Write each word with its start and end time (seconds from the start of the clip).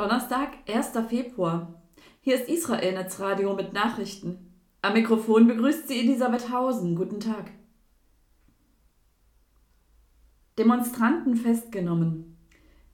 Donnerstag, 0.00 0.52
1. 0.66 0.92
Februar. 1.10 1.74
Hier 2.22 2.36
ist 2.36 2.48
Israel 2.48 2.94
Netzradio 2.94 3.52
mit 3.52 3.74
Nachrichten. 3.74 4.50
Am 4.80 4.94
Mikrofon 4.94 5.46
begrüßt 5.46 5.88
sie 5.88 6.00
Elisabeth 6.00 6.50
Hausen. 6.50 6.96
Guten 6.96 7.20
Tag. 7.20 7.50
Demonstranten 10.56 11.36
festgenommen. 11.36 12.38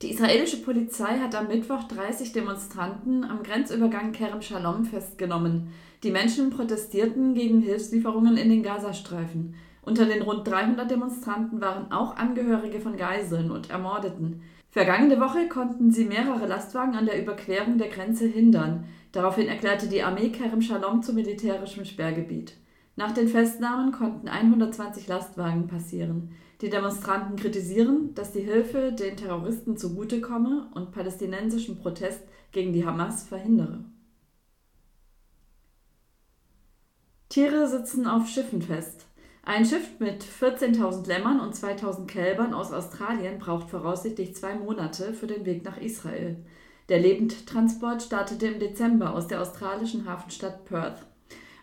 Die 0.01 0.11
israelische 0.11 0.57
Polizei 0.57 1.17
hat 1.19 1.33
am 1.33 1.47
Mittwoch 1.47 1.83
30 1.83 2.33
Demonstranten 2.33 3.23
am 3.23 3.41
Grenzübergang 3.41 4.11
Kerem 4.11 4.41
Shalom 4.41 4.83
festgenommen. 4.83 5.69
Die 6.03 6.11
Menschen 6.11 6.49
protestierten 6.49 7.35
gegen 7.35 7.61
Hilfslieferungen 7.61 8.35
in 8.35 8.49
den 8.49 8.63
Gazastreifen. 8.63 9.55
Unter 9.87 10.05
den 10.05 10.21
rund 10.21 10.45
300 10.45 10.91
Demonstranten 10.91 11.61
waren 11.61 11.93
auch 11.93 12.17
Angehörige 12.17 12.81
von 12.81 12.97
Geiseln 12.97 13.51
und 13.51 13.69
Ermordeten. 13.69 14.41
Vergangene 14.69 15.17
Woche 15.21 15.47
konnten 15.47 15.91
sie 15.91 16.03
mehrere 16.03 16.45
Lastwagen 16.45 16.97
an 16.97 17.05
der 17.05 17.21
Überquerung 17.21 17.77
der 17.77 17.87
Grenze 17.87 18.27
hindern. 18.27 18.83
Daraufhin 19.13 19.47
erklärte 19.47 19.87
die 19.87 20.03
Armee 20.03 20.27
Kerem 20.27 20.61
Shalom 20.61 21.03
zu 21.03 21.13
militärischem 21.13 21.85
Sperrgebiet. 21.85 22.57
Nach 22.97 23.13
den 23.13 23.29
Festnahmen 23.29 23.93
konnten 23.93 24.27
120 24.27 25.07
Lastwagen 25.07 25.67
passieren. 25.67 26.31
Die 26.59 26.69
Demonstranten 26.69 27.37
kritisieren, 27.37 28.13
dass 28.13 28.33
die 28.33 28.41
Hilfe 28.41 28.91
den 28.91 29.15
Terroristen 29.15 29.77
zugutekomme 29.77 30.67
und 30.73 30.91
palästinensischen 30.91 31.77
Protest 31.77 32.23
gegen 32.51 32.73
die 32.73 32.85
Hamas 32.85 33.23
verhindere. 33.23 33.85
Tiere 37.29 37.69
sitzen 37.69 38.05
auf 38.05 38.27
Schiffen 38.27 38.61
fest. 38.61 39.07
Ein 39.47 39.63
Schiff 39.63 39.91
mit 39.99 40.25
14.000 40.25 41.07
Lämmern 41.07 41.39
und 41.39 41.55
2.000 41.55 42.05
Kälbern 42.05 42.53
aus 42.53 42.73
Australien 42.73 43.39
braucht 43.39 43.69
voraussichtlich 43.69 44.35
zwei 44.35 44.55
Monate 44.55 45.13
für 45.13 45.25
den 45.25 45.45
Weg 45.45 45.63
nach 45.63 45.77
Israel. 45.77 46.35
Der 46.89 46.99
Lebendtransport 46.99 48.03
startete 48.03 48.47
im 48.47 48.59
Dezember 48.59 49.13
aus 49.13 49.27
der 49.27 49.41
australischen 49.41 50.05
Hafenstadt 50.05 50.65
Perth. 50.65 51.01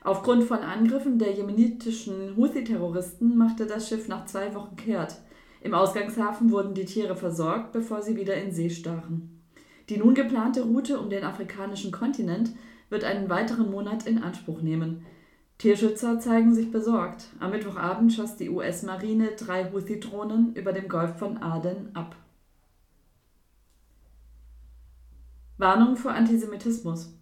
Aufgrund 0.02 0.44
von 0.44 0.60
Angriffen 0.60 1.18
der 1.18 1.32
jemenitischen 1.32 2.34
Houthi-Terroristen 2.38 3.36
machte 3.36 3.66
das 3.66 3.86
Schiff 3.86 4.08
nach 4.08 4.24
zwei 4.24 4.54
Wochen 4.54 4.76
kehrt. 4.76 5.16
Im 5.60 5.74
Ausgangshafen 5.74 6.52
wurden 6.52 6.72
die 6.72 6.86
Tiere 6.86 7.16
versorgt, 7.16 7.72
bevor 7.72 8.00
sie 8.00 8.16
wieder 8.16 8.34
in 8.34 8.50
See 8.50 8.70
stachen. 8.70 9.42
Die 9.90 9.98
nun 9.98 10.14
geplante 10.14 10.62
Route 10.62 10.98
um 10.98 11.10
den 11.10 11.22
afrikanischen 11.22 11.92
Kontinent 11.92 12.48
wird 12.88 13.04
einen 13.04 13.28
weiteren 13.28 13.70
Monat 13.70 14.06
in 14.06 14.22
Anspruch 14.22 14.62
nehmen. 14.62 15.04
Tierschützer 15.64 16.20
zeigen 16.20 16.54
sich 16.54 16.70
besorgt. 16.70 17.24
Am 17.40 17.50
Mittwochabend 17.50 18.12
schoss 18.12 18.36
die 18.36 18.50
US-Marine 18.50 19.30
drei 19.30 19.72
Houthi-Drohnen 19.72 20.54
über 20.54 20.74
dem 20.74 20.90
Golf 20.90 21.16
von 21.16 21.38
Aden 21.38 21.88
ab. 21.96 22.16
Warnung 25.56 25.96
vor 25.96 26.12
Antisemitismus. 26.12 27.14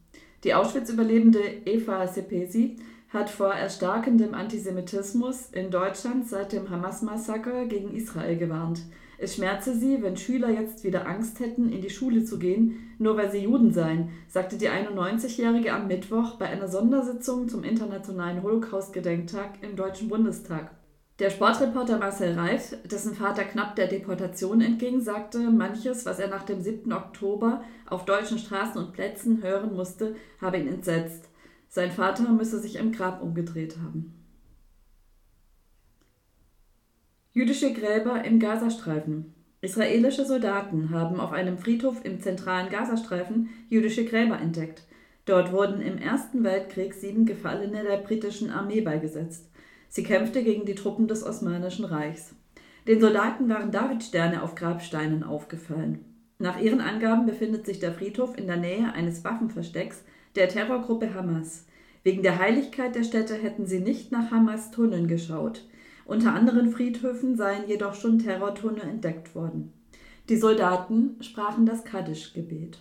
Die 0.43 0.55
Auschwitz-Überlebende 0.55 1.39
Eva 1.67 2.09
Sepesi 2.09 2.79
hat 3.13 3.29
vor 3.29 3.53
erstarkendem 3.53 4.35
Antisemitismus 4.35 5.51
in 5.53 5.71
Deutschland 5.71 6.27
seit 6.27 6.53
dem 6.53 6.71
Hamas-Massaker 6.71 7.67
gegen 7.67 7.95
Israel 7.95 8.37
gewarnt. 8.37 8.83
Es 9.19 9.37
schmerze 9.37 9.77
sie, 9.77 10.03
wenn 10.03 10.17
Schüler 10.17 10.51
jetzt 10.51 10.83
wieder 10.83 11.07
Angst 11.07 11.39
hätten, 11.39 11.71
in 11.71 11.81
die 11.81 11.91
Schule 11.91 12.25
zu 12.25 12.39
gehen, 12.39 12.95
nur 12.99 13.17
weil 13.17 13.31
sie 13.31 13.45
Juden 13.45 13.73
seien, 13.73 14.09
sagte 14.29 14.57
die 14.57 14.69
91-Jährige 14.69 15.73
am 15.73 15.87
Mittwoch 15.87 16.37
bei 16.37 16.47
einer 16.47 16.69
Sondersitzung 16.69 17.49
zum 17.49 17.63
Internationalen 17.63 18.43
Holocaust-Gedenktag 18.43 19.63
im 19.63 19.77
Deutschen 19.77 20.09
Bundestag. 20.09 20.71
Der 21.19 21.31
Sportreporter 21.31 21.99
Marcel 21.99 22.37
Reif, 22.37 22.75
dessen 22.91 23.15
Vater 23.15 23.45
knapp 23.45 23.77
der 23.77 23.87
Deportation 23.87 24.61
entging, 24.61 25.01
sagte, 25.01 25.39
manches, 25.39 26.05
was 26.07 26.19
er 26.19 26.29
nach 26.29 26.43
dem 26.43 26.61
7. 26.61 26.93
Oktober 26.93 27.63
auf 27.89 28.07
deutschen 28.07 28.39
Straßen 28.39 28.83
und 28.83 28.93
Plätzen 28.93 29.43
hören 29.43 29.75
musste, 29.75 30.17
habe 30.41 30.59
ihn 30.59 30.67
entsetzt. 30.67 31.29
Sein 31.75 31.91
Vater 31.91 32.28
müsse 32.28 32.61
sich 32.61 32.77
im 32.77 32.92
Grab 32.92 33.23
umgedreht 33.23 33.78
haben. 33.83 34.12
Jüdische 37.33 37.73
Gräber 37.73 38.23
im 38.27 38.39
Gazastreifen. 38.39 39.33
Israelische 39.63 40.27
Soldaten 40.27 40.91
haben 40.91 41.19
auf 41.19 41.33
einem 41.33 41.57
Friedhof 41.57 42.05
im 42.05 42.20
zentralen 42.20 42.69
Gazastreifen 42.69 43.48
jüdische 43.70 44.05
Gräber 44.05 44.39
entdeckt. 44.39 44.83
Dort 45.24 45.51
wurden 45.51 45.80
im 45.80 45.97
Ersten 45.97 46.45
Weltkrieg 46.45 46.92
sieben 46.92 47.24
Gefallene 47.24 47.85
der 47.85 47.97
britischen 47.97 48.51
Armee 48.51 48.83
beigesetzt. 48.83 49.51
Sie 49.89 50.02
kämpfte 50.02 50.42
gegen 50.42 50.67
die 50.67 50.74
Truppen 50.74 51.08
des 51.08 51.24
Osmanischen 51.24 51.86
Reichs. 51.86 52.35
Den 52.86 53.01
Soldaten 53.01 53.48
waren 53.48 53.70
Davidsterne 53.70 54.42
auf 54.42 54.57
Grabsteinen 54.57 55.24
aufgefallen. 55.24 56.05
Nach 56.39 56.61
ihren 56.61 56.83
Angaben 56.83 57.24
befindet 57.24 57.64
sich 57.64 57.79
der 57.79 57.95
Friedhof 57.95 58.36
in 58.36 58.47
der 58.47 58.58
Nähe 58.58 58.92
eines 58.92 59.24
Waffenverstecks 59.24 60.05
der 60.35 60.48
Terrorgruppe 60.48 61.15
Hamas. 61.15 61.67
Wegen 62.03 62.23
der 62.23 62.39
Heiligkeit 62.39 62.95
der 62.95 63.05
Stätte 63.05 63.35
hätten 63.35 63.67
sie 63.67 63.81
nicht 63.81 64.11
nach 64.13 64.31
Hamas 64.31 64.70
Tunneln 64.70 65.07
geschaut. 65.07 65.67
Unter 66.05 66.35
anderen 66.35 66.70
Friedhöfen 66.70 67.37
seien 67.37 67.69
jedoch 67.69 67.95
schon 67.95 68.19
Terrortunnel 68.19 68.83
entdeckt 68.83 69.35
worden. 69.35 69.73
Die 70.29 70.37
Soldaten 70.37 71.17
sprachen 71.23 71.67
das 71.67 71.85
Kaddisch-Gebet. 71.85 72.79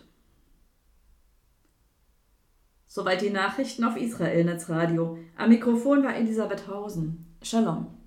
Soweit 2.87 3.21
die 3.21 3.29
Nachrichten 3.29 3.83
auf 3.83 3.95
Israel 3.95 4.43
Netzradio. 4.43 5.17
Am 5.37 5.49
Mikrofon 5.49 6.03
war 6.03 6.15
Elisabeth 6.15 6.67
Hausen. 6.67 7.25
Shalom. 7.41 8.00